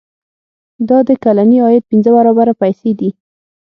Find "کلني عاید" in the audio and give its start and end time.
1.23-1.83